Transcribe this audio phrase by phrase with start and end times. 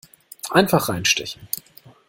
[0.49, 1.47] Einfach reinstechen!